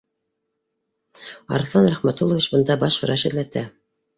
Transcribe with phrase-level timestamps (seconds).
[1.57, 3.65] —Арыҫлан Рәхмәтуллович, бында баш врач эҙләтә